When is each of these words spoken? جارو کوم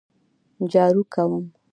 جارو 0.71 1.01
کوم 1.13 1.43